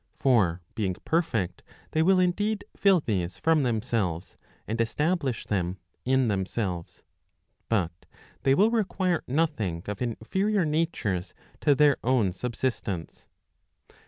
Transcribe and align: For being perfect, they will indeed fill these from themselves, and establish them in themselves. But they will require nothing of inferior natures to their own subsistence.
For 0.15 0.61
being 0.73 0.95
perfect, 1.05 1.61
they 1.91 2.01
will 2.01 2.19
indeed 2.19 2.63
fill 2.75 3.01
these 3.01 3.37
from 3.37 3.61
themselves, 3.61 4.35
and 4.67 4.81
establish 4.81 5.45
them 5.45 5.77
in 6.05 6.27
themselves. 6.27 7.03
But 7.69 8.07
they 8.41 8.55
will 8.55 8.71
require 8.71 9.23
nothing 9.27 9.83
of 9.85 10.01
inferior 10.01 10.65
natures 10.65 11.35
to 11.59 11.75
their 11.75 11.97
own 12.03 12.31
subsistence. 12.31 13.27